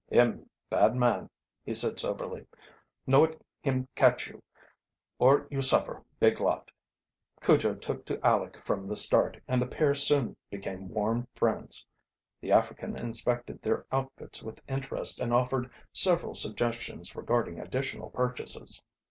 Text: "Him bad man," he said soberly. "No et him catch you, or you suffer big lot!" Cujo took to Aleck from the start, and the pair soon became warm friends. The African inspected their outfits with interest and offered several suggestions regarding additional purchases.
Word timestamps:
"Him 0.09 0.49
bad 0.67 0.95
man," 0.95 1.29
he 1.63 1.75
said 1.75 1.99
soberly. 1.99 2.47
"No 3.05 3.23
et 3.23 3.39
him 3.61 3.87
catch 3.93 4.27
you, 4.27 4.41
or 5.19 5.45
you 5.51 5.61
suffer 5.61 6.03
big 6.19 6.39
lot!" 6.39 6.71
Cujo 7.39 7.75
took 7.75 8.05
to 8.07 8.19
Aleck 8.27 8.57
from 8.63 8.87
the 8.87 8.95
start, 8.95 9.39
and 9.47 9.61
the 9.61 9.67
pair 9.67 9.93
soon 9.93 10.35
became 10.49 10.89
warm 10.89 11.27
friends. 11.35 11.85
The 12.39 12.51
African 12.51 12.97
inspected 12.97 13.61
their 13.61 13.85
outfits 13.91 14.41
with 14.41 14.63
interest 14.67 15.19
and 15.19 15.31
offered 15.31 15.69
several 15.93 16.33
suggestions 16.33 17.15
regarding 17.15 17.59
additional 17.59 18.09
purchases. 18.09 18.81